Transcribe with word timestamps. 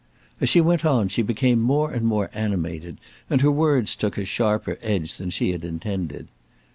As 0.39 0.49
she 0.49 0.61
went 0.61 0.83
on 0.83 1.09
she 1.09 1.21
became 1.21 1.59
more 1.61 1.91
and 1.91 2.03
more 2.07 2.31
animated 2.33 2.97
and 3.29 3.41
her 3.41 3.51
words 3.51 3.95
took 3.95 4.17
a 4.17 4.25
sharper 4.25 4.79
edge 4.81 5.13
than 5.17 5.29
she 5.29 5.51
had 5.51 5.63
intended. 5.63 6.27